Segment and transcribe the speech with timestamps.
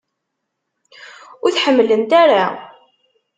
[1.43, 2.45] Ur t-ḥemmlent ara?